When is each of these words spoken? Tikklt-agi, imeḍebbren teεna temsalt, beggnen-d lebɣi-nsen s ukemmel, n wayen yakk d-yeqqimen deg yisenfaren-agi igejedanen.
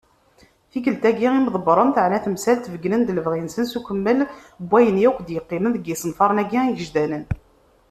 Tikklt-agi, 0.71 1.27
imeḍebbren 1.39 1.89
teεna 1.95 2.19
temsalt, 2.25 2.69
beggnen-d 2.73 3.09
lebɣi-nsen 3.13 3.65
s 3.67 3.73
ukemmel, 3.79 4.19
n 4.61 4.65
wayen 4.71 5.01
yakk 5.03 5.17
d-yeqqimen 5.21 5.73
deg 5.75 5.85
yisenfaren-agi 5.87 6.59
igejedanen. 6.67 7.23